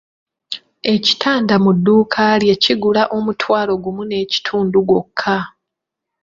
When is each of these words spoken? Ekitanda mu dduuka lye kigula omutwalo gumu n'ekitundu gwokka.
Ekitanda 0.93 1.55
mu 1.63 1.71
dduuka 1.77 2.23
lye 2.41 2.55
kigula 2.63 3.03
omutwalo 3.17 3.73
gumu 3.83 4.03
n'ekitundu 4.05 4.77
gwokka. 4.87 5.37